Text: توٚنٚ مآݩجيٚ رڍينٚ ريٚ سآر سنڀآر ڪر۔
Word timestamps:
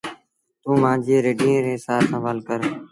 توٚنٚ 0.61 0.81
مآݩجيٚ 0.81 1.23
رڍينٚ 1.25 1.63
ريٚ 1.65 1.83
سآر 1.85 2.01
سنڀآر 2.11 2.37
ڪر۔ 2.47 2.59